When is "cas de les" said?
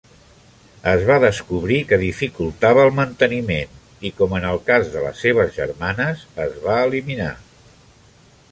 4.71-5.23